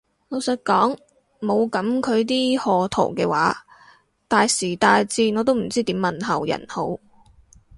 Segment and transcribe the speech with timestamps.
[0.29, 0.97] 老實講
[1.39, 3.55] 冇噉佢啲賀圖嘅話，
[4.27, 6.97] 大時大節我都唔知點問候人好